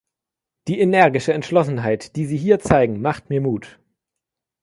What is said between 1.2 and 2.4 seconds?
Entschlossenheit, die Sie